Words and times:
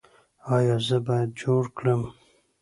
ایا 0.55 0.75
زه 0.87 0.97
باید 1.07 1.29
جوړ 1.41 1.63
کړم؟ 1.77 2.01